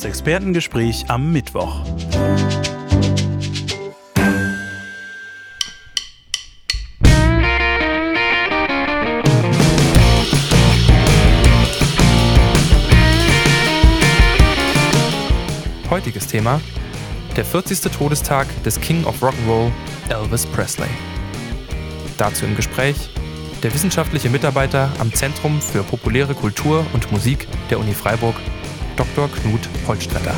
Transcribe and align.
Das 0.00 0.08
Expertengespräch 0.08 1.04
am 1.08 1.30
Mittwoch. 1.30 1.84
Heutiges 15.90 16.26
Thema: 16.28 16.62
der 17.36 17.44
40. 17.44 17.80
Todestag 17.92 18.46
des 18.62 18.80
King 18.80 19.04
of 19.04 19.22
Rock'n'Roll, 19.22 19.70
Elvis 20.08 20.46
Presley. 20.46 20.88
Dazu 22.16 22.46
im 22.46 22.56
Gespräch 22.56 23.10
der 23.62 23.74
wissenschaftliche 23.74 24.30
Mitarbeiter 24.30 24.90
am 24.98 25.12
Zentrum 25.12 25.60
für 25.60 25.82
populäre 25.82 26.34
Kultur 26.34 26.86
und 26.94 27.12
Musik 27.12 27.46
der 27.68 27.78
Uni 27.78 27.92
Freiburg, 27.92 28.36
Dr. 28.96 29.28
Knut 29.28 29.68
Holstretter. 29.86 30.34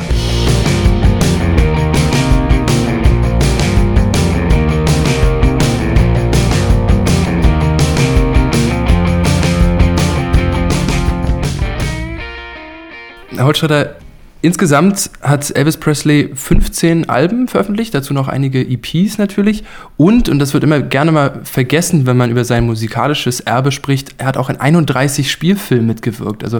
Herr 13.35 13.45
Holstretter, 13.45 13.95
Insgesamt 14.43 15.09
hat 15.21 15.55
Elvis 15.55 15.77
Presley 15.77 16.31
15 16.35 17.07
Alben 17.07 17.47
veröffentlicht, 17.47 17.93
dazu 17.93 18.13
noch 18.13 18.27
einige 18.27 18.59
EPs 18.59 19.17
natürlich. 19.17 19.63
Und, 19.95 20.27
und 20.27 20.37
das 20.39 20.53
wird 20.53 20.65
immer 20.65 20.81
gerne 20.81 21.13
mal 21.13 21.39
vergessen, 21.45 22.05
wenn 22.05 22.17
man 22.17 22.29
über 22.29 22.43
sein 22.43 22.65
musikalisches 22.65 23.39
Erbe 23.39 23.71
spricht, 23.71 24.15
er 24.17 24.25
hat 24.25 24.35
auch 24.35 24.49
in 24.49 24.57
31 24.57 25.31
Spielfilmen 25.31 25.87
mitgewirkt. 25.87 26.43
Also 26.43 26.59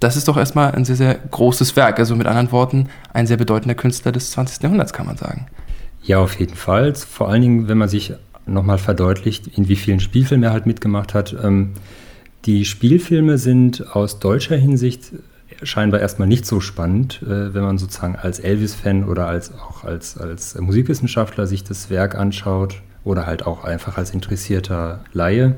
das 0.00 0.16
ist 0.16 0.28
doch 0.28 0.36
erstmal 0.36 0.72
ein 0.72 0.84
sehr, 0.84 0.96
sehr 0.96 1.14
großes 1.14 1.76
Werk. 1.76 1.98
Also 1.98 2.16
mit 2.16 2.26
anderen 2.26 2.50
Worten, 2.52 2.88
ein 3.12 3.26
sehr 3.26 3.36
bedeutender 3.36 3.74
Künstler 3.74 4.12
des 4.12 4.30
20. 4.32 4.62
Jahrhunderts, 4.62 4.92
kann 4.92 5.06
man 5.06 5.16
sagen. 5.16 5.46
Ja, 6.02 6.18
auf 6.18 6.38
jeden 6.40 6.56
Fall. 6.56 6.94
Vor 6.94 7.28
allen 7.28 7.42
Dingen, 7.42 7.68
wenn 7.68 7.78
man 7.78 7.88
sich 7.88 8.14
nochmal 8.46 8.78
verdeutlicht, 8.78 9.46
in 9.46 9.68
wie 9.68 9.76
vielen 9.76 10.00
Spielfilmen 10.00 10.44
er 10.44 10.52
halt 10.52 10.66
mitgemacht 10.66 11.14
hat. 11.14 11.36
Ähm, 11.42 11.72
die 12.46 12.64
Spielfilme 12.64 13.36
sind 13.36 13.94
aus 13.94 14.18
deutscher 14.18 14.56
Hinsicht 14.56 15.12
scheinbar 15.62 16.00
erstmal 16.00 16.28
nicht 16.28 16.46
so 16.46 16.60
spannend, 16.60 17.20
äh, 17.22 17.52
wenn 17.52 17.62
man 17.62 17.76
sozusagen 17.76 18.16
als 18.16 18.38
Elvis-Fan 18.38 19.04
oder 19.04 19.26
als, 19.26 19.52
auch 19.52 19.84
als, 19.84 20.16
als 20.16 20.58
Musikwissenschaftler 20.58 21.46
sich 21.46 21.64
das 21.64 21.90
Werk 21.90 22.14
anschaut 22.14 22.80
oder 23.04 23.26
halt 23.26 23.46
auch 23.46 23.64
einfach 23.64 23.98
als 23.98 24.10
interessierter 24.10 25.04
Laie. 25.12 25.56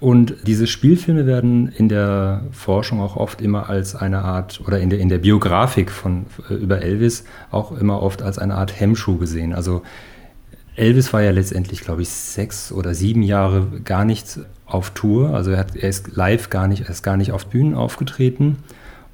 Und 0.00 0.34
diese 0.46 0.68
Spielfilme 0.68 1.26
werden 1.26 1.68
in 1.68 1.88
der 1.88 2.42
Forschung 2.52 3.00
auch 3.00 3.16
oft 3.16 3.40
immer 3.40 3.68
als 3.68 3.96
eine 3.96 4.20
Art, 4.20 4.60
oder 4.64 4.78
in 4.78 4.90
der, 4.90 5.00
in 5.00 5.08
der 5.08 5.18
Biografik 5.18 5.90
von, 5.90 6.26
äh, 6.48 6.54
über 6.54 6.82
Elvis 6.82 7.24
auch 7.50 7.72
immer 7.72 8.00
oft 8.00 8.22
als 8.22 8.38
eine 8.38 8.54
Art 8.54 8.78
Hemmschuh 8.78 9.18
gesehen. 9.18 9.52
Also 9.54 9.82
Elvis 10.76 11.12
war 11.12 11.22
ja 11.22 11.32
letztendlich, 11.32 11.80
glaube 11.80 12.02
ich, 12.02 12.10
sechs 12.10 12.70
oder 12.70 12.94
sieben 12.94 13.22
Jahre 13.22 13.66
gar 13.84 14.04
nicht 14.04 14.38
auf 14.66 14.90
Tour. 14.90 15.34
Also 15.34 15.50
er, 15.50 15.58
hat, 15.58 15.74
er 15.74 15.88
ist 15.88 16.14
live 16.14 16.50
gar 16.50 16.68
nicht, 16.68 16.82
er 16.82 16.90
ist 16.90 17.02
gar 17.02 17.16
nicht 17.16 17.32
auf 17.32 17.46
Bühnen 17.46 17.74
aufgetreten 17.74 18.58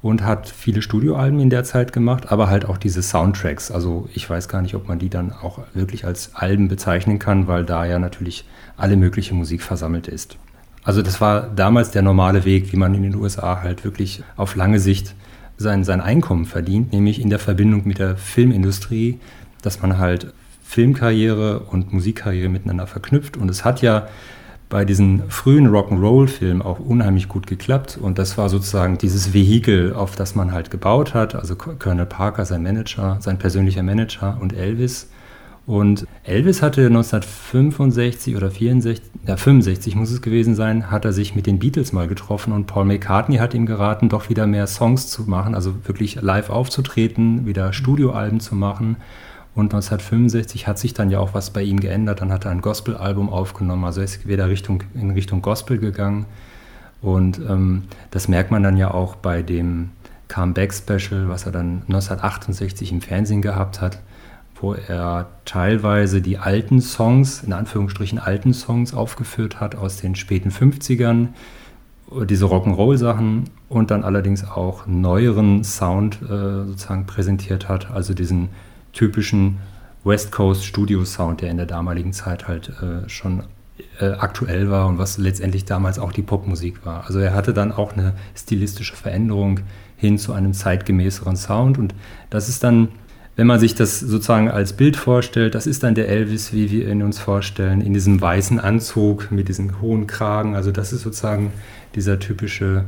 und 0.03 0.23
hat 0.23 0.47
viele 0.47 0.83
Studioalben 0.83 1.39
in 1.39 1.49
der 1.49 1.63
Zeit 1.63 1.91
gemacht, 1.93 2.31
aber 2.31 2.47
halt 2.47 2.65
auch 2.65 2.77
diese 2.77 3.01
Soundtracks. 3.01 3.71
Also 3.71 4.07
ich 4.13 4.29
weiß 4.29 4.47
gar 4.47 4.61
nicht, 4.61 4.75
ob 4.75 4.87
man 4.87 4.99
die 4.99 5.09
dann 5.09 5.33
auch 5.33 5.61
wirklich 5.73 6.05
als 6.05 6.35
Alben 6.35 6.67
bezeichnen 6.67 7.17
kann, 7.17 7.47
weil 7.47 7.65
da 7.65 7.85
ja 7.85 7.97
natürlich 7.97 8.45
alle 8.77 8.97
mögliche 8.97 9.33
Musik 9.33 9.63
versammelt 9.63 10.07
ist. 10.07 10.37
Also 10.85 11.01
das 11.01 11.19
war 11.19 11.41
damals 11.41 11.91
der 11.91 12.03
normale 12.03 12.45
Weg, 12.45 12.71
wie 12.71 12.77
man 12.77 12.93
in 12.93 13.03
den 13.03 13.15
USA 13.15 13.61
halt 13.61 13.83
wirklich 13.83 14.23
auf 14.37 14.55
lange 14.55 14.79
Sicht 14.79 15.15
sein, 15.57 15.83
sein 15.83 15.99
Einkommen 15.99 16.45
verdient, 16.45 16.93
nämlich 16.93 17.19
in 17.19 17.29
der 17.29 17.39
Verbindung 17.39 17.87
mit 17.87 17.97
der 17.97 18.15
Filmindustrie, 18.17 19.19
dass 19.63 19.81
man 19.81 19.97
halt 19.97 20.33
Filmkarriere 20.63 21.59
und 21.59 21.91
Musikkarriere 21.91 22.49
miteinander 22.49 22.85
verknüpft. 22.85 23.35
Und 23.35 23.49
es 23.49 23.65
hat 23.65 23.81
ja 23.81 24.07
bei 24.69 24.85
diesen 24.85 25.29
frühen 25.29 25.67
Rock'n'Roll-Filmen 25.67 26.61
auch 26.61 26.79
unheimlich 26.79 27.29
gut 27.29 27.47
geklappt. 27.47 27.97
Und 27.99 28.19
das 28.19 28.37
war 28.37 28.49
sozusagen 28.49 28.97
dieses 28.97 29.33
Vehikel, 29.33 29.93
auf 29.93 30.15
das 30.15 30.35
man 30.35 30.51
halt 30.51 30.69
gebaut 30.69 31.13
hat. 31.13 31.33
Also 31.33 31.55
Colonel 31.55 32.05
Parker, 32.05 32.45
sein 32.45 32.63
Manager, 32.63 33.17
sein 33.21 33.37
persönlicher 33.37 33.83
Manager 33.83 34.37
und 34.39 34.53
Elvis. 34.53 35.09
Und 35.65 36.05
Elvis 36.23 36.61
hatte 36.61 36.85
1965 36.85 38.35
oder 38.35 38.51
64, 38.51 39.03
ja 39.25 39.35
65 39.35 39.95
muss 39.95 40.11
es 40.11 40.21
gewesen 40.21 40.53
sein, 40.53 40.91
hat 40.91 41.05
er 41.05 41.13
sich 41.13 41.35
mit 41.35 41.47
den 41.47 41.57
Beatles 41.57 41.91
mal 41.91 42.07
getroffen 42.07 42.53
und 42.53 42.67
Paul 42.67 42.85
McCartney 42.85 43.37
hat 43.37 43.55
ihm 43.55 43.65
geraten, 43.65 44.09
doch 44.09 44.29
wieder 44.29 44.45
mehr 44.45 44.67
Songs 44.67 45.09
zu 45.09 45.23
machen, 45.23 45.55
also 45.55 45.73
wirklich 45.87 46.21
live 46.21 46.51
aufzutreten, 46.51 47.47
wieder 47.47 47.73
Studioalben 47.73 48.39
zu 48.39 48.53
machen. 48.53 48.97
Und 49.55 49.73
1965 49.73 50.67
hat 50.67 50.77
sich 50.77 50.93
dann 50.93 51.09
ja 51.09 51.19
auch 51.19 51.33
was 51.33 51.51
bei 51.51 51.63
ihm 51.63 51.79
geändert. 51.79 52.19
Dann 52.19 52.31
hat 52.31 52.43
er 52.43 52.51
ein 52.51 52.59
Gospel-Album 52.59 53.29
aufgenommen. 53.29 53.85
Also 53.85 54.01
er 54.01 54.03
ist 54.03 54.27
wieder 54.27 54.49
Richtung, 54.49 54.83
in 54.93 55.11
Richtung 55.11 55.41
Gospel 55.41 55.77
gegangen. 55.77 56.25
Und 57.01 57.39
ähm, 57.39 57.83
das 58.11 58.27
merkt 58.27 58.51
man 58.51 58.63
dann 58.63 58.75
ja 58.75 58.91
auch 58.91 59.15
bei 59.15 59.41
dem 59.41 59.91
Comeback-Special, 60.27 61.29
was 61.29 61.45
er 61.45 61.53
dann 61.53 61.83
1968 61.87 62.91
im 62.91 62.99
Fernsehen 62.99 63.41
gehabt 63.41 63.79
hat, 63.79 63.99
wo 64.55 64.73
er 64.73 65.27
teilweise 65.45 66.21
die 66.21 66.37
alten 66.37 66.81
Songs, 66.81 67.43
in 67.43 67.53
Anführungsstrichen 67.53 68.19
alten 68.19 68.53
Songs 68.53 68.93
aufgeführt 68.93 69.59
hat 69.59 69.75
aus 69.75 69.97
den 69.97 70.15
späten 70.15 70.49
50ern, 70.49 71.29
diese 72.29 72.45
Rock'n'Roll-Sachen 72.45 73.45
und 73.67 73.91
dann 73.91 74.03
allerdings 74.03 74.47
auch 74.47 74.85
neueren 74.85 75.63
Sound 75.63 76.21
äh, 76.21 76.65
sozusagen 76.65 77.05
präsentiert 77.05 77.67
hat, 77.67 77.91
also 77.91 78.13
diesen 78.13 78.49
typischen 78.93 79.57
West 80.03 80.31
Coast 80.31 80.63
Studio 80.63 81.03
Sound, 81.03 81.41
der 81.41 81.49
in 81.49 81.57
der 81.57 81.65
damaligen 81.65 82.13
Zeit 82.13 82.47
halt 82.47 82.69
äh, 82.81 83.09
schon 83.09 83.43
äh, 83.99 84.05
aktuell 84.05 84.69
war 84.69 84.87
und 84.87 84.99
was 84.99 85.17
letztendlich 85.17 85.65
damals 85.65 85.99
auch 85.99 86.11
die 86.11 86.21
Popmusik 86.21 86.85
war. 86.85 87.05
Also 87.05 87.19
er 87.19 87.33
hatte 87.33 87.53
dann 87.53 87.71
auch 87.71 87.93
eine 87.93 88.13
stilistische 88.35 88.95
Veränderung 88.95 89.61
hin 89.97 90.17
zu 90.17 90.33
einem 90.33 90.53
zeitgemäßeren 90.53 91.35
Sound 91.35 91.77
und 91.77 91.95
das 92.29 92.49
ist 92.49 92.63
dann, 92.63 92.89
wenn 93.35 93.47
man 93.47 93.59
sich 93.59 93.75
das 93.75 93.99
sozusagen 93.99 94.49
als 94.49 94.73
Bild 94.73 94.95
vorstellt, 94.95 95.55
das 95.55 95.67
ist 95.67 95.83
dann 95.83 95.95
der 95.95 96.07
Elvis, 96.07 96.53
wie 96.53 96.71
wir 96.71 96.89
ihn 96.89 97.03
uns 97.03 97.19
vorstellen, 97.19 97.81
in 97.81 97.93
diesem 97.93 98.21
weißen 98.21 98.59
Anzug 98.59 99.31
mit 99.31 99.49
diesem 99.49 99.81
hohen 99.81 100.07
Kragen. 100.07 100.55
Also 100.55 100.71
das 100.71 100.93
ist 100.93 101.01
sozusagen 101.01 101.51
dieser 101.95 102.19
typische 102.19 102.85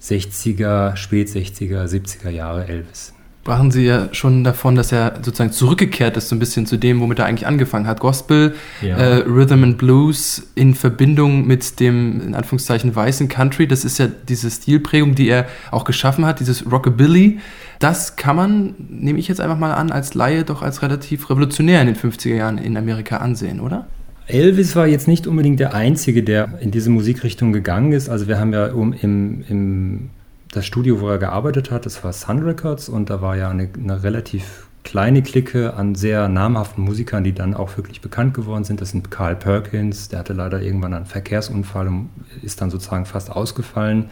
60er, 0.00 0.96
Spät 0.96 1.28
60er, 1.28 1.86
70er 1.86 2.30
Jahre 2.30 2.68
Elvis 2.68 3.14
sprachen 3.42 3.70
Sie 3.70 3.86
ja 3.86 4.08
schon 4.12 4.44
davon, 4.44 4.74
dass 4.74 4.92
er 4.92 5.14
sozusagen 5.22 5.50
zurückgekehrt 5.50 6.16
ist, 6.16 6.28
so 6.28 6.36
ein 6.36 6.38
bisschen 6.38 6.66
zu 6.66 6.76
dem, 6.76 7.00
womit 7.00 7.20
er 7.20 7.24
eigentlich 7.24 7.46
angefangen 7.46 7.86
hat. 7.86 7.98
Gospel, 7.98 8.54
ja. 8.82 8.96
äh, 8.96 9.14
Rhythm 9.26 9.64
and 9.64 9.78
Blues 9.78 10.50
in 10.54 10.74
Verbindung 10.74 11.46
mit 11.46 11.80
dem, 11.80 12.20
in 12.20 12.34
Anführungszeichen, 12.34 12.94
weißen 12.94 13.28
Country. 13.28 13.66
Das 13.66 13.84
ist 13.84 13.98
ja 13.98 14.08
diese 14.28 14.50
Stilprägung, 14.50 15.14
die 15.14 15.28
er 15.28 15.46
auch 15.70 15.84
geschaffen 15.84 16.26
hat, 16.26 16.40
dieses 16.40 16.70
Rockabilly. 16.70 17.40
Das 17.78 18.16
kann 18.16 18.36
man, 18.36 18.74
nehme 18.90 19.18
ich 19.18 19.28
jetzt 19.28 19.40
einfach 19.40 19.58
mal 19.58 19.72
an, 19.72 19.90
als 19.90 20.12
Laie 20.12 20.44
doch 20.44 20.60
als 20.60 20.82
relativ 20.82 21.30
revolutionär 21.30 21.80
in 21.80 21.86
den 21.86 21.96
50er 21.96 22.34
Jahren 22.34 22.58
in 22.58 22.76
Amerika 22.76 23.16
ansehen, 23.16 23.60
oder? 23.60 23.86
Elvis 24.26 24.76
war 24.76 24.86
jetzt 24.86 25.08
nicht 25.08 25.26
unbedingt 25.26 25.60
der 25.60 25.74
Einzige, 25.74 26.22
der 26.22 26.58
in 26.60 26.70
diese 26.70 26.90
Musikrichtung 26.90 27.52
gegangen 27.52 27.92
ist. 27.92 28.10
Also 28.10 28.28
wir 28.28 28.38
haben 28.38 28.52
ja 28.52 28.66
um, 28.66 28.92
im, 28.92 29.44
im 29.48 30.10
das 30.52 30.66
Studio, 30.66 31.00
wo 31.00 31.08
er 31.08 31.18
gearbeitet 31.18 31.70
hat, 31.70 31.86
das 31.86 32.02
war 32.02 32.12
Sun 32.12 32.42
Records 32.42 32.88
und 32.88 33.10
da 33.10 33.22
war 33.22 33.36
ja 33.36 33.50
eine, 33.50 33.68
eine, 33.78 34.02
relativ 34.02 34.66
kleine 34.82 35.22
Clique 35.22 35.74
an 35.74 35.94
sehr 35.94 36.28
namhaften 36.28 36.82
Musikern, 36.82 37.22
die 37.22 37.32
dann 37.32 37.54
auch 37.54 37.76
wirklich 37.76 38.00
bekannt 38.00 38.34
geworden 38.34 38.64
sind. 38.64 38.80
Das 38.80 38.90
sind 38.90 39.10
Carl 39.10 39.36
Perkins, 39.36 40.08
der 40.08 40.20
hatte 40.20 40.32
leider 40.32 40.60
irgendwann 40.60 40.94
einen 40.94 41.06
Verkehrsunfall 41.06 41.86
und 41.86 42.10
ist 42.42 42.60
dann 42.60 42.70
sozusagen 42.70 43.06
fast 43.06 43.30
ausgefallen. 43.30 44.06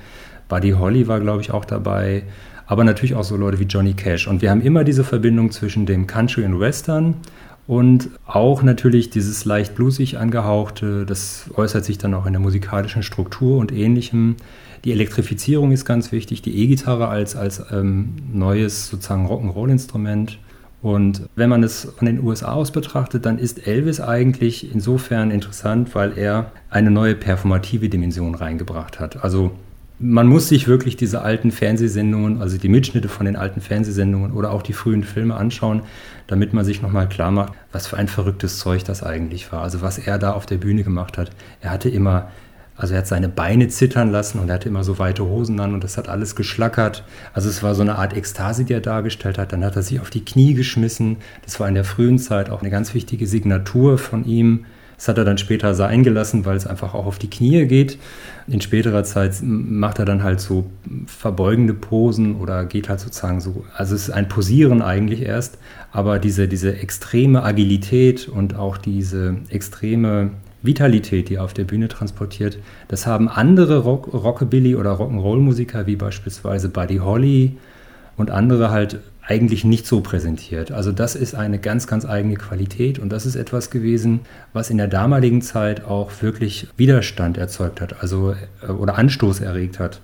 Buddy 0.48 0.72
Holly 0.72 1.08
war, 1.08 1.20
glaube 1.20 1.40
ich, 1.40 1.50
auch 1.50 1.64
dabei. 1.64 2.22
Aber 2.66 2.84
natürlich 2.84 3.14
auch 3.14 3.24
so 3.24 3.36
Leute 3.36 3.58
wie 3.58 3.64
Johnny 3.64 3.94
Cash. 3.94 4.28
Und 4.28 4.42
wir 4.42 4.50
haben 4.50 4.60
immer 4.60 4.84
diese 4.84 5.02
Verbindung 5.02 5.50
zwischen 5.50 5.86
dem 5.86 6.06
Country 6.06 6.44
und 6.44 6.60
Western 6.60 7.14
und 7.68 8.08
auch 8.26 8.62
natürlich 8.62 9.10
dieses 9.10 9.44
leicht 9.44 9.74
bluesig 9.74 10.16
angehauchte, 10.16 11.04
das 11.04 11.50
äußert 11.54 11.84
sich 11.84 11.98
dann 11.98 12.14
auch 12.14 12.24
in 12.24 12.32
der 12.32 12.40
musikalischen 12.40 13.02
Struktur 13.02 13.58
und 13.58 13.72
ähnlichem. 13.72 14.36
Die 14.84 14.92
Elektrifizierung 14.92 15.70
ist 15.70 15.84
ganz 15.84 16.10
wichtig, 16.10 16.40
die 16.40 16.56
E-Gitarre 16.62 17.08
als, 17.08 17.36
als 17.36 17.62
ähm, 17.70 18.14
neues 18.32 18.88
sozusagen 18.88 19.26
Rock'n'Roll-Instrument. 19.26 20.38
Und 20.80 21.28
wenn 21.36 21.50
man 21.50 21.62
es 21.62 21.92
von 21.94 22.06
den 22.06 22.22
USA 22.24 22.52
aus 22.52 22.70
betrachtet, 22.70 23.26
dann 23.26 23.38
ist 23.38 23.66
Elvis 23.66 24.00
eigentlich 24.00 24.72
insofern 24.72 25.30
interessant, 25.30 25.94
weil 25.94 26.16
er 26.16 26.52
eine 26.70 26.90
neue 26.90 27.16
performative 27.16 27.90
Dimension 27.90 28.34
reingebracht 28.34 28.98
hat. 28.98 29.22
Also 29.22 29.50
man 30.00 30.28
muss 30.28 30.48
sich 30.48 30.68
wirklich 30.68 30.96
diese 30.96 31.22
alten 31.22 31.50
Fernsehsendungen, 31.50 32.40
also 32.40 32.56
die 32.56 32.68
Mitschnitte 32.68 33.08
von 33.08 33.26
den 33.26 33.34
alten 33.36 33.60
Fernsehsendungen 33.60 34.32
oder 34.32 34.52
auch 34.52 34.62
die 34.62 34.72
frühen 34.72 35.02
Filme 35.02 35.34
anschauen, 35.36 35.82
damit 36.28 36.52
man 36.52 36.64
sich 36.64 36.82
nochmal 36.82 37.08
klar 37.08 37.32
macht, 37.32 37.52
was 37.72 37.88
für 37.88 37.96
ein 37.96 38.06
verrücktes 38.06 38.58
Zeug 38.58 38.84
das 38.84 39.02
eigentlich 39.02 39.50
war. 39.50 39.62
Also 39.62 39.82
was 39.82 39.98
er 39.98 40.18
da 40.18 40.32
auf 40.32 40.46
der 40.46 40.58
Bühne 40.58 40.84
gemacht 40.84 41.18
hat. 41.18 41.30
Er 41.60 41.70
hatte 41.70 41.88
immer 41.88 42.30
Also 42.80 42.94
er 42.94 42.98
hat 43.00 43.08
seine 43.08 43.28
Beine 43.28 43.66
zittern 43.66 44.12
lassen 44.12 44.38
und 44.38 44.48
er 44.48 44.54
hatte 44.54 44.68
immer 44.68 44.84
so 44.84 45.00
weite 45.00 45.24
Hosen 45.24 45.58
an 45.58 45.74
und 45.74 45.82
das 45.82 45.98
hat 45.98 46.08
alles 46.08 46.36
geschlackert. 46.36 47.02
Also 47.32 47.48
es 47.48 47.64
war 47.64 47.74
so 47.74 47.82
eine 47.82 47.96
Art 47.98 48.16
Ekstase, 48.16 48.64
die 48.64 48.72
er 48.72 48.80
dargestellt 48.80 49.36
hat. 49.36 49.52
Dann 49.52 49.64
hat 49.64 49.74
er 49.74 49.82
sich 49.82 49.98
auf 49.98 50.10
die 50.10 50.24
Knie 50.24 50.54
geschmissen. 50.54 51.16
Das 51.44 51.58
war 51.58 51.66
in 51.66 51.74
der 51.74 51.84
frühen 51.84 52.20
Zeit 52.20 52.50
auch 52.50 52.60
eine 52.60 52.70
ganz 52.70 52.94
wichtige 52.94 53.26
Signatur 53.26 53.98
von 53.98 54.24
ihm. 54.24 54.64
Das 54.98 55.06
hat 55.06 55.16
er 55.16 55.24
dann 55.24 55.38
später 55.38 55.74
sein 55.74 56.02
gelassen, 56.02 56.44
weil 56.44 56.56
es 56.56 56.66
einfach 56.66 56.92
auch 56.92 57.06
auf 57.06 57.20
die 57.20 57.30
Knie 57.30 57.66
geht. 57.66 57.98
In 58.48 58.60
späterer 58.60 59.04
Zeit 59.04 59.36
macht 59.42 60.00
er 60.00 60.04
dann 60.04 60.24
halt 60.24 60.40
so 60.40 60.66
verbeugende 61.06 61.72
Posen 61.72 62.34
oder 62.34 62.64
geht 62.64 62.88
halt 62.88 62.98
sozusagen 62.98 63.40
so, 63.40 63.64
also 63.76 63.94
es 63.94 64.08
ist 64.08 64.10
ein 64.10 64.28
Posieren 64.28 64.82
eigentlich 64.82 65.22
erst, 65.22 65.58
aber 65.92 66.18
diese, 66.18 66.48
diese 66.48 66.76
extreme 66.76 67.44
Agilität 67.44 68.28
und 68.28 68.56
auch 68.56 68.76
diese 68.76 69.36
extreme 69.50 70.32
Vitalität, 70.62 71.28
die 71.28 71.36
er 71.36 71.44
auf 71.44 71.54
der 71.54 71.64
Bühne 71.64 71.86
transportiert, 71.86 72.58
das 72.88 73.06
haben 73.06 73.28
andere 73.28 73.78
Rock, 73.78 74.12
Rockabilly 74.12 74.74
oder 74.74 74.94
Rock'n'Roll-Musiker 74.94 75.86
wie 75.86 75.94
beispielsweise 75.94 76.70
Buddy 76.70 76.96
Holly 76.96 77.56
und 78.16 78.32
andere 78.32 78.72
halt 78.72 78.98
eigentlich 79.28 79.62
nicht 79.62 79.86
so 79.86 80.00
präsentiert. 80.00 80.72
Also 80.72 80.90
das 80.90 81.14
ist 81.14 81.34
eine 81.34 81.58
ganz, 81.58 81.86
ganz 81.86 82.06
eigene 82.06 82.36
Qualität 82.36 82.98
und 82.98 83.10
das 83.10 83.26
ist 83.26 83.36
etwas 83.36 83.70
gewesen, 83.70 84.20
was 84.54 84.70
in 84.70 84.78
der 84.78 84.88
damaligen 84.88 85.42
Zeit 85.42 85.84
auch 85.84 86.10
wirklich 86.22 86.66
Widerstand 86.78 87.36
erzeugt 87.36 87.82
hat, 87.82 88.02
also 88.02 88.34
äh, 88.62 88.72
oder 88.72 88.96
Anstoß 88.96 89.40
erregt 89.40 89.78
hat. 89.78 90.00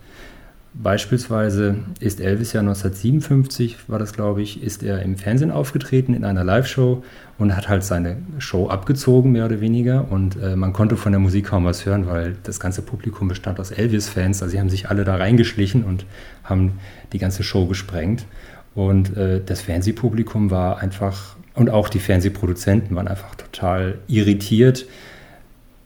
Beispielsweise 0.76 1.76
ist 2.00 2.20
Elvis 2.20 2.52
ja 2.52 2.60
1957, 2.60 3.88
war 3.88 4.00
das 4.00 4.12
glaube 4.12 4.42
ich, 4.42 4.62
ist 4.62 4.82
er 4.82 5.00
im 5.02 5.16
Fernsehen 5.16 5.52
aufgetreten 5.52 6.14
in 6.14 6.24
einer 6.24 6.44
Live-Show 6.44 7.04
und 7.38 7.56
hat 7.56 7.68
halt 7.68 7.84
seine 7.84 8.16
Show 8.38 8.68
abgezogen, 8.68 9.32
mehr 9.32 9.46
oder 9.46 9.60
weniger. 9.60 10.10
Und 10.10 10.36
äh, 10.36 10.56
man 10.56 10.72
konnte 10.72 10.96
von 10.96 11.12
der 11.12 11.20
Musik 11.20 11.46
kaum 11.46 11.64
was 11.64 11.86
hören, 11.86 12.08
weil 12.08 12.36
das 12.42 12.58
ganze 12.58 12.82
Publikum 12.82 13.28
bestand 13.28 13.60
aus 13.60 13.70
Elvis-Fans. 13.70 14.42
Also 14.42 14.50
sie 14.50 14.60
haben 14.60 14.68
sich 14.68 14.90
alle 14.90 15.04
da 15.04 15.14
reingeschlichen 15.14 15.84
und 15.84 16.04
haben 16.42 16.72
die 17.12 17.18
ganze 17.18 17.44
Show 17.44 17.66
gesprengt. 17.66 18.26
Und 18.74 19.16
äh, 19.16 19.40
das 19.44 19.60
Fernsehpublikum 19.60 20.50
war 20.50 20.78
einfach, 20.78 21.36
und 21.54 21.70
auch 21.70 21.88
die 21.88 22.00
Fernsehproduzenten 22.00 22.96
waren 22.96 23.08
einfach 23.08 23.34
total 23.34 23.98
irritiert. 24.08 24.86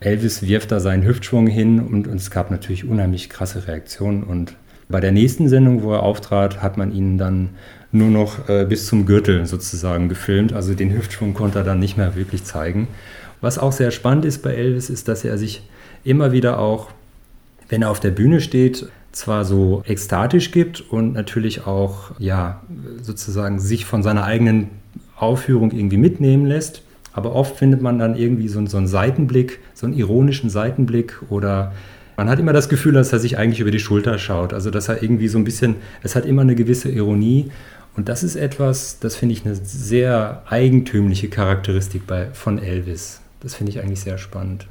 Elvis 0.00 0.43
wirft 0.43 0.73
da 0.73 0.81
seinen 0.81 1.05
Hüftschwung 1.05 1.46
hin 1.46 1.81
und, 1.81 2.08
und 2.08 2.17
es 2.17 2.31
gab 2.31 2.50
natürlich 2.50 2.88
unheimlich 2.88 3.29
krasse 3.29 3.67
Reaktionen. 3.67 4.23
Und 4.23 4.55
bei 4.88 5.00
der 5.00 5.12
nächsten 5.12 5.49
Sendung, 5.49 5.82
wo 5.82 5.93
er 5.93 6.02
auftrat, 6.02 6.62
hat 6.62 6.76
man 6.76 6.93
ihn 6.93 7.19
dann 7.19 7.50
nur 7.93 8.08
noch 8.08 8.49
äh, 8.49 8.64
bis 8.67 8.87
zum 8.87 9.06
Gürtel 9.06 9.44
sozusagen 9.46 10.08
gefilmt. 10.08 10.52
Also 10.52 10.75
den 10.75 10.93
Hüftschwung 10.93 11.35
konnte 11.35 11.58
er 11.58 11.64
dann 11.64 11.79
nicht 11.79 11.96
mehr 11.96 12.14
wirklich 12.17 12.44
zeigen. 12.44 12.88
Was 13.40 13.58
auch 13.58 13.73
sehr 13.73 13.90
spannend 13.90 14.25
ist 14.25 14.43
bei 14.43 14.55
Elvis, 14.55 14.90
ist, 14.90 15.08
dass 15.08 15.25
er 15.25 15.37
sich 15.38 15.62
immer 16.05 16.32
wieder 16.32 16.58
auch, 16.58 16.90
wenn 17.69 17.82
er 17.82 17.90
auf 17.90 18.00
der 18.00 18.11
Bühne 18.11 18.40
steht, 18.40 18.88
zwar 19.18 19.44
so 19.44 19.82
ekstatisch 19.86 20.50
gibt 20.52 20.80
und 20.80 21.12
natürlich 21.12 21.66
auch, 21.66 22.12
ja, 22.18 22.62
sozusagen 23.02 23.58
sich 23.58 23.84
von 23.84 24.02
seiner 24.02 24.24
eigenen 24.24 24.68
Aufführung 25.16 25.72
irgendwie 25.72 25.96
mitnehmen 25.96 26.46
lässt. 26.46 26.82
Aber 27.12 27.34
oft 27.34 27.56
findet 27.56 27.82
man 27.82 27.98
dann 27.98 28.14
irgendwie 28.14 28.48
so, 28.48 28.64
so 28.66 28.76
einen 28.76 28.86
Seitenblick, 28.86 29.58
so 29.74 29.86
einen 29.86 29.96
ironischen 29.96 30.50
Seitenblick 30.50 31.20
oder 31.28 31.72
man 32.16 32.28
hat 32.28 32.38
immer 32.38 32.52
das 32.52 32.68
Gefühl, 32.68 32.94
dass 32.94 33.12
er 33.12 33.18
sich 33.18 33.38
eigentlich 33.38 33.60
über 33.60 33.70
die 33.70 33.78
Schulter 33.78 34.18
schaut. 34.18 34.52
Also, 34.52 34.70
dass 34.70 34.88
er 34.88 35.02
irgendwie 35.02 35.28
so 35.28 35.38
ein 35.38 35.44
bisschen, 35.44 35.76
es 36.02 36.16
hat 36.16 36.26
immer 36.26 36.42
eine 36.42 36.56
gewisse 36.56 36.88
Ironie. 36.88 37.50
Und 37.96 38.08
das 38.08 38.22
ist 38.22 38.36
etwas, 38.36 38.98
das 38.98 39.16
finde 39.16 39.34
ich 39.34 39.44
eine 39.44 39.54
sehr 39.54 40.42
eigentümliche 40.48 41.28
Charakteristik 41.28 42.06
bei, 42.06 42.26
von 42.32 42.58
Elvis. 42.58 43.20
Das 43.40 43.54
finde 43.54 43.70
ich 43.70 43.80
eigentlich 43.80 44.00
sehr 44.00 44.18
spannend. 44.18 44.66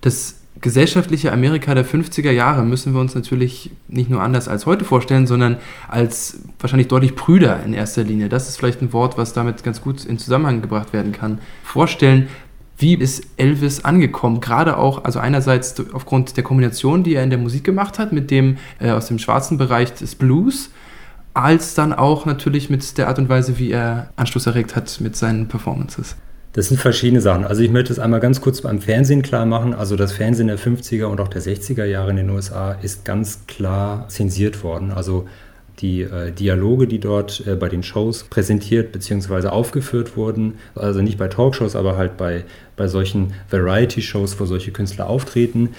Das 0.00 0.39
gesellschaftliche 0.60 1.32
Amerika 1.32 1.74
der 1.74 1.86
50er 1.86 2.30
Jahre 2.30 2.64
müssen 2.64 2.92
wir 2.92 3.00
uns 3.00 3.14
natürlich 3.14 3.70
nicht 3.88 4.10
nur 4.10 4.20
anders 4.22 4.48
als 4.48 4.66
heute 4.66 4.84
vorstellen, 4.84 5.26
sondern 5.26 5.56
als 5.88 6.40
wahrscheinlich 6.58 6.88
deutlich 6.88 7.16
prüder 7.16 7.62
in 7.62 7.72
erster 7.72 8.04
Linie. 8.04 8.28
Das 8.28 8.48
ist 8.48 8.56
vielleicht 8.56 8.82
ein 8.82 8.92
Wort, 8.92 9.16
was 9.16 9.32
damit 9.32 9.62
ganz 9.62 9.80
gut 9.80 10.04
in 10.04 10.18
Zusammenhang 10.18 10.60
gebracht 10.60 10.92
werden 10.92 11.12
kann. 11.12 11.38
Vorstellen, 11.62 12.28
wie 12.76 12.94
ist 12.94 13.26
Elvis 13.36 13.84
angekommen? 13.84 14.40
Gerade 14.40 14.78
auch, 14.78 15.04
also 15.04 15.18
einerseits 15.18 15.74
aufgrund 15.92 16.36
der 16.36 16.44
Kombination, 16.44 17.02
die 17.02 17.14
er 17.14 17.22
in 17.22 17.30
der 17.30 17.38
Musik 17.38 17.64
gemacht 17.64 17.98
hat, 17.98 18.12
mit 18.12 18.30
dem 18.30 18.56
äh, 18.78 18.90
aus 18.90 19.06
dem 19.06 19.18
schwarzen 19.18 19.58
Bereich 19.58 19.92
des 19.94 20.14
Blues, 20.14 20.70
als 21.34 21.74
dann 21.74 21.92
auch 21.92 22.26
natürlich 22.26 22.70
mit 22.70 22.98
der 22.98 23.08
Art 23.08 23.18
und 23.18 23.28
Weise, 23.28 23.58
wie 23.58 23.70
er 23.70 24.10
Anschluss 24.16 24.46
erregt 24.46 24.76
hat 24.76 25.00
mit 25.00 25.14
seinen 25.14 25.46
Performances. 25.46 26.16
Das 26.52 26.66
sind 26.66 26.80
verschiedene 26.80 27.20
Sachen. 27.20 27.44
Also 27.44 27.62
ich 27.62 27.70
möchte 27.70 27.92
es 27.92 28.00
einmal 28.00 28.18
ganz 28.18 28.40
kurz 28.40 28.60
beim 28.60 28.80
Fernsehen 28.80 29.22
klar 29.22 29.46
machen. 29.46 29.72
Also 29.72 29.94
das 29.94 30.12
Fernsehen 30.12 30.48
der 30.48 30.58
50er 30.58 31.04
und 31.04 31.20
auch 31.20 31.28
der 31.28 31.42
60er 31.42 31.84
Jahre 31.84 32.10
in 32.10 32.16
den 32.16 32.30
USA 32.30 32.72
ist 32.72 33.04
ganz 33.04 33.46
klar 33.46 34.08
zensiert 34.08 34.64
worden. 34.64 34.90
Also 34.90 35.28
die 35.78 36.02
äh, 36.02 36.32
Dialoge, 36.32 36.88
die 36.88 36.98
dort 36.98 37.46
äh, 37.46 37.54
bei 37.54 37.68
den 37.68 37.84
Shows 37.84 38.24
präsentiert 38.24 38.90
bzw. 38.90 39.46
aufgeführt 39.46 40.16
wurden, 40.16 40.54
also 40.74 41.02
nicht 41.02 41.18
bei 41.18 41.28
Talkshows, 41.28 41.76
aber 41.76 41.96
halt 41.96 42.16
bei, 42.16 42.44
bei 42.76 42.88
solchen 42.88 43.32
Variety-Shows, 43.50 44.38
wo 44.40 44.44
solche 44.44 44.72
Künstler 44.72 45.08
auftreten. 45.08 45.70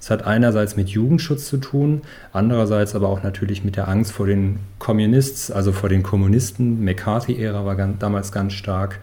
Es 0.00 0.10
hat 0.10 0.24
einerseits 0.24 0.76
mit 0.76 0.90
Jugendschutz 0.90 1.46
zu 1.46 1.56
tun, 1.56 2.02
andererseits 2.32 2.94
aber 2.94 3.08
auch 3.08 3.22
natürlich 3.22 3.64
mit 3.64 3.76
der 3.76 3.88
Angst 3.88 4.12
vor 4.12 4.26
den 4.26 4.60
Communists, 4.78 5.50
also 5.50 5.72
vor 5.72 5.88
den 5.88 6.02
Kommunisten. 6.02 6.84
McCarthy-Ära 6.84 7.64
war 7.64 7.74
ganz, 7.74 7.98
damals 7.98 8.30
ganz 8.30 8.52
stark. 8.52 9.00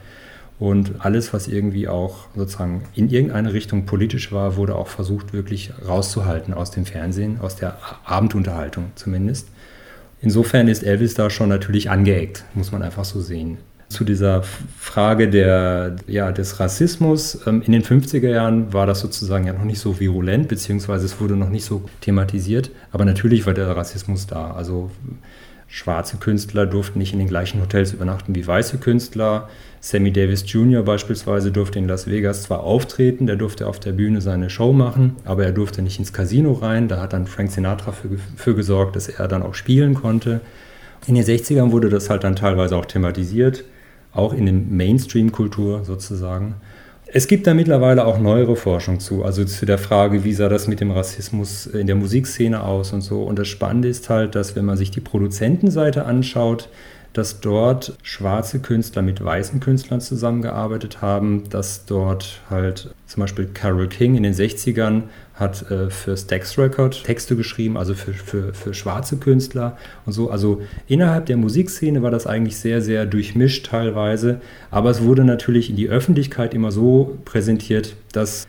Und 0.62 0.94
alles, 1.00 1.34
was 1.34 1.48
irgendwie 1.48 1.88
auch 1.88 2.28
sozusagen 2.36 2.84
in 2.94 3.10
irgendeine 3.10 3.52
Richtung 3.52 3.88
politisch 3.88 4.32
war, 4.32 4.58
wurde 4.58 4.76
auch 4.76 4.90
versucht, 4.90 5.34
wirklich 5.34 5.72
rauszuhalten 5.88 6.54
aus 6.54 6.70
dem 6.70 6.86
Fernsehen, 6.86 7.40
aus 7.42 7.56
der 7.56 7.80
Abendunterhaltung 8.06 8.92
zumindest. 8.94 9.48
Insofern 10.22 10.68
ist 10.68 10.84
Elvis 10.84 11.16
da 11.16 11.32
schon 11.32 11.50
natürlich 11.50 11.90
angeeckt, 11.90 12.44
muss 12.54 12.72
man 12.72 12.84
einfach 12.84 13.06
so 13.06 13.22
sehen. 13.22 13.58
Zu 13.90 14.04
dieser 14.04 14.44
Frage 14.78 15.32
der, 15.32 15.96
ja, 16.06 16.32
des 16.32 16.60
Rassismus. 16.60 17.40
Ähm, 17.48 17.64
in 17.66 17.72
den 17.72 17.82
50er 17.82 18.30
Jahren 18.30 18.72
war 18.72 18.86
das 18.86 19.00
sozusagen 19.00 19.48
ja 19.48 19.54
noch 19.54 19.66
nicht 19.66 19.80
so 19.80 20.00
virulent, 20.00 20.48
beziehungsweise 20.48 21.06
es 21.06 21.20
wurde 21.20 21.36
noch 21.36 21.50
nicht 21.50 21.66
so 21.66 21.90
thematisiert. 22.02 22.70
Aber 22.92 23.04
natürlich 23.04 23.48
war 23.48 23.56
der 23.56 23.76
Rassismus 23.76 24.28
da. 24.28 24.52
Also 24.52 24.92
schwarze 25.72 26.18
Künstler 26.18 26.66
durften 26.66 27.00
nicht 27.00 27.14
in 27.14 27.20
den 27.20 27.30
gleichen 27.30 27.62
Hotels 27.62 27.94
übernachten 27.94 28.36
wie 28.36 28.46
weiße 28.46 28.78
Künstler. 28.80 29.48
Sammy 29.80 30.12
Davis 30.12 30.44
Jr. 30.46 30.84
beispielsweise 30.84 31.50
durfte 31.52 31.80
in 31.80 31.88
Las 31.88 32.08
Vegas 32.08 32.44
zwar 32.44 32.60
auftreten, 32.60 33.26
der 33.26 33.38
durfte 33.38 33.66
auf 33.68 33.80
der 33.80 33.94
Bühne 33.94 34.20
seine 34.20 34.50
Show 34.50 34.74
machen, 34.74 35.16
aber 35.24 35.46
er 35.46 35.54
durfte 35.54 35.82
nicht 35.82 35.98
ins 35.98 36.12
Casino 36.12 36.52
rein. 36.52 36.90
Da 36.90 37.00
hat 37.00 37.14
dann 37.14 37.26
Frank 37.26 37.52
Sinatra 37.52 37.94
für, 37.94 38.10
für 38.36 38.54
gesorgt, 38.54 38.98
dass 38.98 39.08
er 39.08 39.30
dann 39.30 39.44
auch 39.44 39.56
spielen 39.56 39.94
konnte. 39.94 40.42
In 41.08 41.16
den 41.16 41.24
60ern 41.24 41.72
wurde 41.72 41.88
das 41.88 42.10
halt 42.10 42.26
dann 42.26 42.36
teilweise 42.36 42.76
auch 42.76 42.86
thematisiert, 42.86 43.64
auch 44.12 44.34
in 44.34 44.46
der 44.46 44.54
Mainstream-Kultur 44.54 45.86
sozusagen. 45.86 46.56
Es 47.14 47.28
gibt 47.28 47.46
da 47.46 47.54
mittlerweile 47.54 48.06
auch 48.06 48.20
neuere 48.20 48.56
Forschung 48.56 49.02
zu, 49.02 49.26
also 49.26 49.44
zu 49.44 49.66
der 49.66 49.78
Frage, 49.78 50.24
wie 50.24 50.32
sah 50.32 50.48
das 50.48 50.70
mit 50.70 50.80
dem 50.80 50.92
Rassismus 50.92 51.66
in 51.66 51.86
der 51.86 51.98
Musikszene 51.98 52.64
aus 52.64 52.94
und 52.94 53.02
so. 53.02 53.24
Und 53.24 53.38
das 53.38 53.50
Spannende 53.50 53.90
ist 53.90 54.10
halt, 54.10 54.34
dass 54.34 54.56
wenn 54.56 54.64
man 54.64 54.78
sich 54.78 54.92
die 54.92 55.02
Produzentenseite 55.02 56.06
anschaut, 56.06 56.70
dass 57.14 57.42
dort 57.42 57.98
schwarze 58.04 58.60
Künstler 58.60 59.02
mit 59.02 59.24
weißen 59.24 59.60
Künstlern 59.60 60.00
zusammengearbeitet 60.00 61.02
haben, 61.02 61.44
dass 61.50 61.86
dort 61.86 62.42
halt 62.50 62.94
zum 63.08 63.22
Beispiel 63.22 63.50
Carole 63.54 63.88
King 63.88 64.16
in 64.16 64.24
den 64.24 64.34
60ern 64.34 65.04
hat 65.36 65.70
äh, 65.70 65.90
für 65.90 66.16
Stax 66.16 66.58
Record 66.58 67.04
Texte 67.04 67.36
geschrieben, 67.36 67.76
also 67.76 67.94
für, 67.96 68.14
für, 68.14 68.54
für 68.54 68.74
schwarze 68.74 69.18
Künstler 69.18 69.78
und 70.06 70.14
so. 70.14 70.30
Also 70.30 70.62
innerhalb 70.88 71.26
der 71.26 71.38
Musikszene 71.38 72.02
war 72.02 72.12
das 72.12 72.28
eigentlich 72.28 72.58
sehr, 72.58 72.82
sehr 72.82 73.06
durchmischt 73.06 73.66
teilweise, 73.66 74.40
aber 74.70 74.92
es 74.92 75.04
wurde 75.04 75.26
natürlich 75.26 75.70
in 75.70 75.76
die 75.76 75.90
Öffentlichkeit 75.90 76.54
immer 76.54 76.72
so 76.72 77.18
präsentiert, 77.26 77.96
dass 78.14 78.48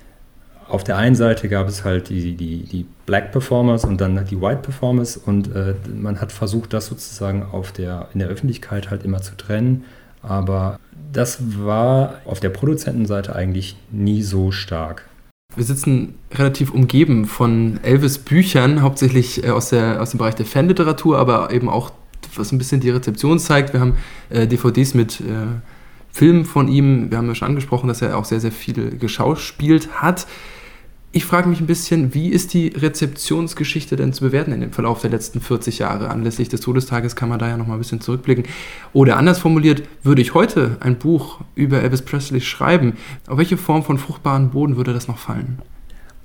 auf 0.68 0.84
der 0.84 0.96
einen 0.96 1.14
Seite 1.14 1.48
gab 1.48 1.68
es 1.68 1.84
halt 1.84 2.08
die, 2.08 2.34
die, 2.34 2.64
die 2.64 2.86
Black 3.06 3.32
Performers 3.32 3.84
und 3.84 4.00
dann 4.00 4.24
die 4.26 4.40
White 4.40 4.62
Performers 4.62 5.16
und 5.16 5.54
äh, 5.54 5.74
man 5.94 6.20
hat 6.20 6.32
versucht, 6.32 6.72
das 6.72 6.86
sozusagen 6.86 7.42
auf 7.42 7.72
der, 7.72 8.08
in 8.14 8.20
der 8.20 8.28
Öffentlichkeit 8.28 8.90
halt 8.90 9.04
immer 9.04 9.20
zu 9.22 9.36
trennen. 9.36 9.84
Aber 10.22 10.78
das 11.12 11.38
war 11.58 12.14
auf 12.24 12.40
der 12.40 12.50
Produzentenseite 12.50 13.34
eigentlich 13.34 13.76
nie 13.90 14.22
so 14.22 14.52
stark. 14.52 15.08
Wir 15.54 15.64
sitzen 15.64 16.14
relativ 16.32 16.72
umgeben 16.72 17.26
von 17.26 17.78
Elvis 17.82 18.18
Büchern, 18.18 18.80
hauptsächlich 18.80 19.44
äh, 19.44 19.50
aus, 19.50 19.68
der, 19.70 20.00
aus 20.00 20.10
dem 20.10 20.18
Bereich 20.18 20.34
der 20.34 20.46
Fanliteratur, 20.46 21.18
aber 21.18 21.50
eben 21.52 21.68
auch, 21.68 21.92
was 22.36 22.52
ein 22.52 22.58
bisschen 22.58 22.80
die 22.80 22.90
Rezeption 22.90 23.38
zeigt. 23.38 23.72
Wir 23.72 23.80
haben 23.80 23.96
äh, 24.30 24.46
DVDs 24.46 24.94
mit 24.94 25.20
äh, 25.20 25.24
Filmen 26.12 26.44
von 26.44 26.68
ihm. 26.68 27.10
Wir 27.10 27.18
haben 27.18 27.26
ja 27.26 27.34
schon 27.34 27.48
angesprochen, 27.48 27.88
dass 27.88 28.02
er 28.02 28.16
auch 28.16 28.24
sehr, 28.24 28.40
sehr 28.40 28.52
viel 28.52 28.98
geschauspielt 28.98 30.02
hat. 30.02 30.26
Ich 31.14 31.26
frage 31.26 31.46
mich 31.48 31.60
ein 31.60 31.66
bisschen, 31.66 32.14
wie 32.14 32.28
ist 32.28 32.54
die 32.54 32.68
Rezeptionsgeschichte 32.68 33.96
denn 33.96 34.14
zu 34.14 34.24
bewerten 34.24 34.52
in 34.52 34.62
dem 34.62 34.72
Verlauf 34.72 35.02
der 35.02 35.10
letzten 35.10 35.42
40 35.42 35.78
Jahre? 35.78 36.08
Anlässlich 36.08 36.48
des 36.48 36.62
Todestages 36.62 37.16
kann 37.16 37.28
man 37.28 37.38
da 37.38 37.48
ja 37.48 37.58
noch 37.58 37.66
mal 37.66 37.74
ein 37.74 37.80
bisschen 37.80 38.00
zurückblicken. 38.00 38.44
Oder 38.94 39.18
anders 39.18 39.38
formuliert, 39.38 39.82
würde 40.02 40.22
ich 40.22 40.32
heute 40.32 40.78
ein 40.80 40.96
Buch 40.96 41.40
über 41.54 41.82
Elvis 41.82 42.00
Presley 42.00 42.40
schreiben, 42.40 42.94
auf 43.26 43.36
welche 43.36 43.58
Form 43.58 43.82
von 43.82 43.98
fruchtbaren 43.98 44.50
Boden 44.50 44.76
würde 44.76 44.94
das 44.94 45.06
noch 45.06 45.18
fallen? 45.18 45.58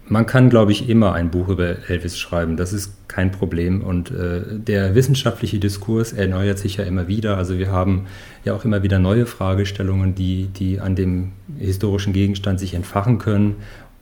Man 0.09 0.25
kann, 0.25 0.49
glaube 0.49 0.71
ich, 0.71 0.87
immer 0.87 1.13
ein 1.13 1.31
Buch 1.31 1.49
über 1.49 1.89
Elvis 1.89 2.17
schreiben. 2.17 2.55
Das 2.55 2.71
ist 2.71 2.93
kein 3.09 3.31
Problem. 3.31 3.81
Und 3.81 4.09
äh, 4.11 4.41
der 4.49 4.95
wissenschaftliche 4.95 5.59
Diskurs 5.59 6.13
erneuert 6.13 6.59
sich 6.59 6.77
ja 6.77 6.85
immer 6.85 7.09
wieder. 7.09 7.37
Also 7.37 7.57
wir 7.59 7.71
haben 7.71 8.07
ja 8.45 8.53
auch 8.53 8.63
immer 8.63 8.83
wieder 8.83 8.99
neue 8.99 9.25
Fragestellungen, 9.25 10.15
die, 10.15 10.47
die 10.47 10.79
an 10.79 10.95
dem 10.95 11.33
historischen 11.59 12.13
Gegenstand 12.13 12.59
sich 12.59 12.73
entfachen 12.73 13.17
können. 13.17 13.55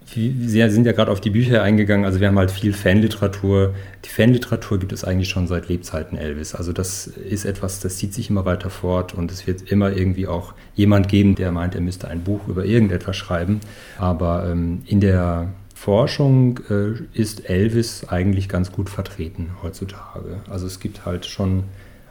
Sie 0.08 0.70
sind 0.70 0.86
ja 0.86 0.92
gerade 0.92 1.12
auf 1.12 1.20
die 1.20 1.32
Bücher 1.32 1.64
eingegangen. 1.64 2.06
Also 2.06 2.20
wir 2.20 2.28
haben 2.28 2.38
halt 2.38 2.52
viel 2.52 2.74
Fanliteratur. 2.74 3.74
Die 4.06 4.10
Fanliteratur 4.10 4.78
gibt 4.78 4.94
es 4.94 5.04
eigentlich 5.04 5.30
schon 5.30 5.48
seit 5.48 5.68
Lebzeiten 5.68 6.16
Elvis. 6.16 6.54
Also 6.54 6.74
das 6.74 7.08
ist 7.08 7.46
etwas, 7.46 7.80
das 7.80 7.98
zieht 7.98 8.14
sich 8.14 8.30
immer 8.30 8.46
weiter 8.46 8.70
fort 8.70 9.16
und 9.16 9.32
es 9.32 9.48
wird 9.48 9.72
immer 9.72 9.92
irgendwie 9.92 10.28
auch 10.28 10.54
jemand 10.76 11.08
geben, 11.08 11.34
der 11.34 11.52
meint, 11.52 11.74
er 11.74 11.82
müsste 11.82 12.08
ein 12.08 12.22
Buch 12.22 12.48
über 12.48 12.66
irgendetwas 12.66 13.18
schreiben. 13.18 13.62
Aber 13.98 14.48
ähm, 14.48 14.84
in 14.86 15.00
der 15.00 15.50
Forschung 15.76 16.62
äh, 16.70 16.94
ist 17.14 17.50
Elvis 17.50 18.06
eigentlich 18.08 18.48
ganz 18.48 18.72
gut 18.72 18.90
vertreten 18.90 19.52
heutzutage. 19.62 20.40
Also 20.50 20.66
es 20.66 20.80
gibt 20.80 21.06
halt 21.06 21.26
schon 21.26 21.66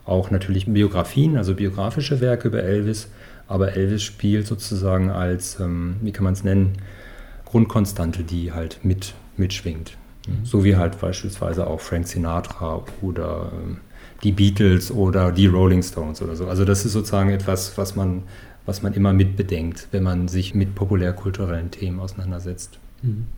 auch 0.04 0.30
natürlich 0.30 0.66
Biografien, 0.66 1.38
also 1.38 1.54
biografische 1.54 2.20
Werke 2.20 2.48
über 2.48 2.62
Elvis, 2.62 3.08
aber 3.48 3.74
Elvis 3.74 4.02
spielt 4.02 4.46
sozusagen 4.46 5.10
als, 5.10 5.58
ähm, 5.60 5.96
wie 6.02 6.12
kann 6.12 6.24
man 6.24 6.34
es 6.34 6.44
nennen, 6.44 6.74
Grundkonstante, 7.46 8.22
die 8.22 8.52
halt 8.52 8.80
mit, 8.84 9.14
mitschwingt. 9.38 9.96
Mhm. 10.28 10.44
So 10.44 10.62
wie 10.62 10.76
halt 10.76 11.00
beispielsweise 11.00 11.66
auch 11.66 11.80
Frank 11.80 12.06
Sinatra 12.06 12.84
oder 13.00 13.50
ähm, 13.54 13.78
die 14.22 14.32
Beatles 14.32 14.92
oder 14.92 15.32
die 15.32 15.46
Rolling 15.46 15.82
Stones 15.82 16.20
oder 16.20 16.36
so. 16.36 16.46
Also 16.46 16.66
das 16.66 16.84
ist 16.84 16.92
sozusagen 16.92 17.30
etwas, 17.30 17.78
was 17.78 17.96
man, 17.96 18.24
was 18.66 18.82
man 18.82 18.92
immer 18.92 19.14
mitbedenkt, 19.14 19.88
wenn 19.90 20.02
man 20.02 20.28
sich 20.28 20.54
mit 20.54 20.74
populärkulturellen 20.74 21.70
Themen 21.70 21.98
auseinandersetzt. 21.98 22.78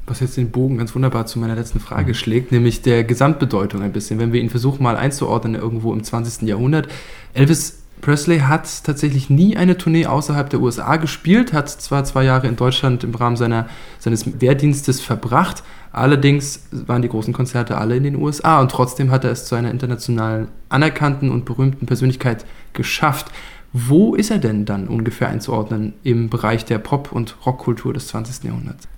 Was 0.07 0.21
jetzt 0.21 0.37
den 0.37 0.51
Bogen 0.51 0.79
ganz 0.79 0.95
wunderbar 0.95 1.27
zu 1.27 1.39
meiner 1.39 1.57
letzten 1.57 1.81
Frage 1.81 2.11
mhm. 2.11 2.15
schlägt, 2.15 2.53
nämlich 2.53 2.83
der 2.83 3.03
Gesamtbedeutung 3.05 3.83
ein 3.83 3.93
bisschen. 3.93 4.19
Wenn 4.19 4.33
wir 4.33 4.41
ihn 4.41 4.51
versuchen 4.51 4.83
mal 4.83 4.97
einzuordnen 4.97 5.55
irgendwo 5.55 5.93
im 5.93 6.05
20. 6.05 6.43
Jahrhundert. 6.43 6.89
Elvis 7.35 7.83
Presley 8.01 8.41
hat 8.41 8.85
tatsächlich 8.85 9.31
nie 9.31 9.57
eine 9.57 9.79
Tournee 9.79 10.07
außerhalb 10.07 10.51
der 10.51 10.61
USA 10.61 10.97
gespielt, 10.97 11.53
hat 11.53 11.69
zwar 11.71 12.05
zwei 12.05 12.25
Jahre 12.25 12.47
in 12.47 12.57
Deutschland 12.57 13.05
im 13.05 13.15
Rahmen 13.15 13.37
seiner, 13.37 13.69
seines 13.99 14.41
Wehrdienstes 14.41 15.01
verbracht, 15.01 15.63
allerdings 15.93 16.67
waren 16.71 17.03
die 17.03 17.09
großen 17.09 17.33
Konzerte 17.33 17.79
alle 17.79 17.97
in 17.97 18.05
den 18.05 18.17
USA 18.17 18.61
und 18.61 18.71
trotzdem 18.71 19.11
hat 19.11 19.25
er 19.25 19.31
es 19.31 19.47
zu 19.47 19.55
einer 19.55 19.71
international 19.71 20.49
anerkannten 20.69 21.31
und 21.31 21.47
berühmten 21.47 21.87
Persönlichkeit 21.87 22.45
geschafft. 22.75 23.33
Wo 23.73 24.15
ist 24.15 24.31
er 24.31 24.39
denn 24.39 24.65
dann 24.65 24.89
ungefähr 24.89 25.29
einzuordnen 25.29 25.95
im 26.03 26.31
Bereich 26.31 26.65
der 26.65 26.79
Pop- 26.79 27.13
und 27.13 27.37
Rockkultur 27.45 27.93
des 27.93 28.09
20. 28.09 28.45
Jahrhunderts? 28.45 28.89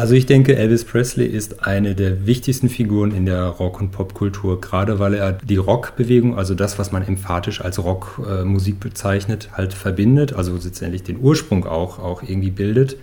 Also 0.00 0.14
ich 0.14 0.24
denke, 0.24 0.56
Elvis 0.56 0.86
Presley 0.86 1.26
ist 1.26 1.66
eine 1.66 1.94
der 1.94 2.24
wichtigsten 2.24 2.70
Figuren 2.70 3.10
in 3.10 3.26
der 3.26 3.44
Rock- 3.44 3.82
und 3.82 3.90
Popkultur, 3.92 4.58
gerade 4.58 4.98
weil 4.98 5.12
er 5.12 5.32
die 5.32 5.58
Rockbewegung, 5.58 6.38
also 6.38 6.54
das, 6.54 6.78
was 6.78 6.90
man 6.90 7.06
emphatisch 7.06 7.60
als 7.60 7.84
Rockmusik 7.84 8.80
bezeichnet, 8.80 9.50
halt 9.52 9.74
verbindet, 9.74 10.32
also 10.32 10.54
letztendlich 10.54 11.02
den 11.02 11.20
Ursprung 11.20 11.66
auch, 11.66 11.98
auch 11.98 12.22
irgendwie 12.22 12.50
bildet, 12.50 12.96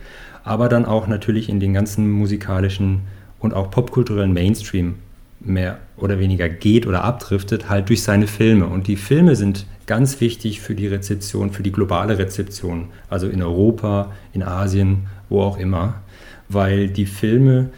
aber 0.44 0.70
dann 0.70 0.86
auch 0.86 1.06
natürlich 1.06 1.50
in 1.50 1.60
den 1.60 1.76
ganzen 1.76 2.10
musikalischen 2.10 3.02
und 3.38 3.54
auch 3.54 3.70
popkulturellen 3.70 4.34
Mainstream 4.34 4.96
mehr 5.40 5.78
oder 5.98 6.18
weniger 6.18 6.50
geht 6.50 6.88
oder 6.88 7.04
abdriftet, 7.04 7.70
halt 7.70 7.90
durch 7.90 8.02
seine 8.02 8.26
Filme. 8.26 8.66
Und 8.66 8.88
die 8.88 8.96
Filme 8.96 9.36
sind 9.36 9.68
ganz 9.86 10.20
wichtig 10.20 10.62
für 10.62 10.74
die 10.74 10.88
Rezeption, 10.88 11.52
für 11.52 11.62
die 11.62 11.72
globale 11.72 12.18
Rezeption, 12.18 12.88
also 13.08 13.28
in 13.28 13.44
Europa, 13.44 14.12
in 14.34 14.42
Asien, 14.42 15.06
wo 15.30 15.44
auch 15.44 15.60
immer 15.60 16.02
weil 16.50 16.88
die 16.88 17.06
Filme 17.06 17.70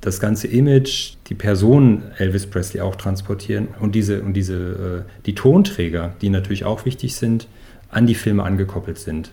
das 0.00 0.20
ganze 0.20 0.46
Image, 0.46 1.14
die 1.26 1.34
Person 1.34 2.02
Elvis 2.18 2.46
Presley 2.46 2.80
auch 2.80 2.96
transportieren 2.96 3.68
und 3.80 3.94
diese 3.94 4.22
und 4.22 4.34
diese 4.34 5.04
äh, 5.06 5.10
die 5.26 5.34
Tonträger, 5.34 6.14
die 6.20 6.30
natürlich 6.30 6.64
auch 6.64 6.84
wichtig 6.84 7.16
sind, 7.16 7.48
an 7.90 8.06
die 8.06 8.14
Filme 8.14 8.44
angekoppelt 8.44 8.98
sind. 8.98 9.30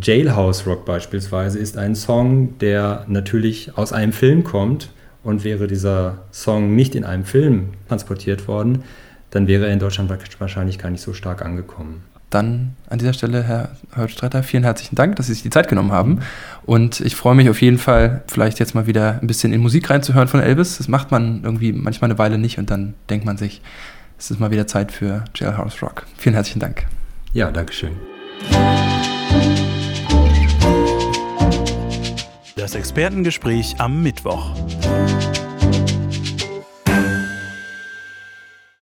Jailhouse 0.00 0.66
Rock 0.66 0.84
beispielsweise 0.84 1.58
ist 1.58 1.76
ein 1.76 1.94
Song, 1.94 2.58
der 2.58 3.04
natürlich 3.08 3.76
aus 3.76 3.92
einem 3.92 4.12
Film 4.12 4.44
kommt 4.44 4.90
und 5.22 5.44
wäre 5.44 5.66
dieser 5.66 6.24
Song 6.30 6.74
nicht 6.76 6.94
in 6.94 7.04
einem 7.04 7.24
Film 7.24 7.70
transportiert 7.88 8.48
worden, 8.48 8.84
dann 9.30 9.46
wäre 9.46 9.66
er 9.66 9.72
in 9.72 9.78
Deutschland 9.78 10.10
wahrscheinlich 10.38 10.78
gar 10.78 10.90
nicht 10.90 11.02
so 11.02 11.12
stark 11.12 11.42
angekommen 11.42 12.02
dann 12.30 12.76
an 12.90 12.98
dieser 12.98 13.12
Stelle, 13.12 13.42
Herr 13.42 13.70
Holzstreiter, 13.96 14.42
vielen 14.42 14.62
herzlichen 14.62 14.96
Dank, 14.96 15.16
dass 15.16 15.26
Sie 15.26 15.34
sich 15.34 15.42
die 15.42 15.50
Zeit 15.50 15.68
genommen 15.68 15.92
haben. 15.92 16.20
Und 16.64 17.00
ich 17.00 17.16
freue 17.16 17.34
mich 17.34 17.48
auf 17.48 17.60
jeden 17.62 17.78
Fall, 17.78 18.22
vielleicht 18.26 18.58
jetzt 18.58 18.74
mal 18.74 18.86
wieder 18.86 19.18
ein 19.20 19.26
bisschen 19.26 19.52
in 19.52 19.60
Musik 19.60 19.88
reinzuhören 19.88 20.28
von 20.28 20.40
Elvis. 20.40 20.78
Das 20.78 20.88
macht 20.88 21.10
man 21.10 21.42
irgendwie 21.44 21.72
manchmal 21.72 22.10
eine 22.10 22.18
Weile 22.18 22.38
nicht 22.38 22.58
und 22.58 22.70
dann 22.70 22.94
denkt 23.08 23.24
man 23.24 23.36
sich, 23.36 23.62
es 24.18 24.30
ist 24.30 24.40
mal 24.40 24.50
wieder 24.50 24.66
Zeit 24.66 24.92
für 24.92 25.24
Jailhouse 25.34 25.82
Rock. 25.82 26.06
Vielen 26.16 26.34
herzlichen 26.34 26.60
Dank. 26.60 26.86
Ja, 27.32 27.50
Dankeschön. 27.50 27.92
Das 32.56 32.74
Expertengespräch 32.74 33.76
am 33.78 34.02
Mittwoch. 34.02 34.54